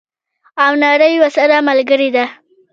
[0.63, 2.25] او نړۍ ورسره ملګرې ده.